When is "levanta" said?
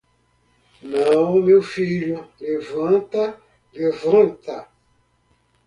2.39-3.39, 3.71-4.67